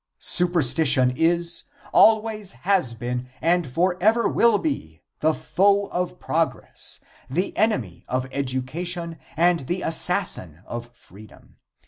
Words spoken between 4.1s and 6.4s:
will be, the foe of